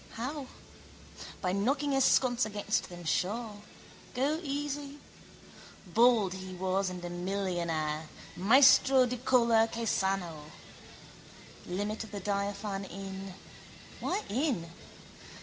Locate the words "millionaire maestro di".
7.11-9.17